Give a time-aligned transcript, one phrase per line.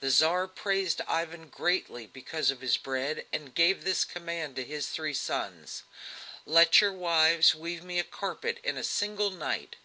[0.00, 4.88] The Tsar praised Ivan greatly because of his bread, and gave this command to his
[4.88, 5.82] three sons:
[6.46, 9.76] "Let your wives weave me a carpet in a single night."